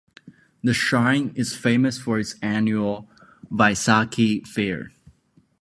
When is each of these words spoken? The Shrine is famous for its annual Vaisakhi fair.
The 0.63 0.73
Shrine 0.73 1.31
is 1.35 1.55
famous 1.55 1.99
for 1.99 2.17
its 2.17 2.33
annual 2.41 3.07
Vaisakhi 3.51 4.47
fair. 4.47 4.93